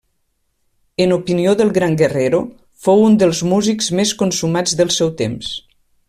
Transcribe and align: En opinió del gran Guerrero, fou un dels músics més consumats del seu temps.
En 1.03 1.11
opinió 1.17 1.51
del 1.59 1.69
gran 1.75 1.95
Guerrero, 1.99 2.39
fou 2.87 3.05
un 3.09 3.19
dels 3.25 3.43
músics 3.55 3.91
més 4.01 4.17
consumats 4.23 4.77
del 4.81 4.95
seu 5.01 5.13
temps. 5.25 5.53